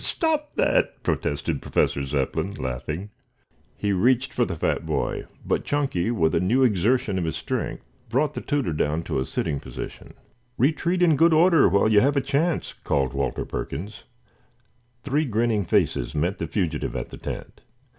[0.01, 3.11] "Here, stop that!" protested Professor Zepplin, laughing.
[3.77, 7.83] He reached for the fat boy, but Chunky, with a new exertion of his strength,
[8.09, 10.15] brought the tutor down to a sitting position.
[10.57, 14.05] "Retreat in good order, while you have a chance!" called Walter Perkins.
[15.03, 17.61] Three grinning faces met the fugitive at the tent.